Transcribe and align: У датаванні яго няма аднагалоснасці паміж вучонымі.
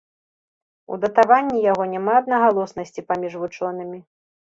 У 0.93 0.97
датаванні 1.03 1.59
яго 1.71 1.83
няма 1.91 2.13
аднагалоснасці 2.21 3.05
паміж 3.13 3.37
вучонымі. 3.43 3.99